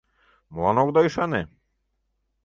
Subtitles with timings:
[0.51, 1.41] —Молан огыда ӱшане?